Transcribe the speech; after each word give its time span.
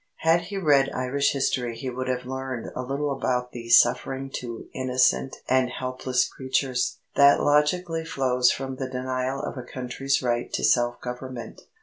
Had 0.21 0.41
he 0.45 0.57
read 0.57 0.89
Irish 0.95 1.31
history 1.31 1.77
he 1.77 1.87
would 1.91 2.07
have 2.07 2.25
learned 2.25 2.71
a 2.75 2.81
little 2.81 3.11
about 3.11 3.51
the 3.51 3.69
"suffering 3.69 4.31
to 4.31 4.67
innocent 4.73 5.43
and 5.47 5.69
helpless 5.69 6.27
creatures" 6.27 6.97
that 7.15 7.39
logically 7.43 8.03
flows 8.03 8.49
from 8.51 8.77
the 8.77 8.89
denial 8.89 9.43
of 9.43 9.59
a 9.59 9.61
country's 9.63 10.23
right 10.23 10.51
to 10.53 10.63
self 10.63 10.99
government. 11.01 11.61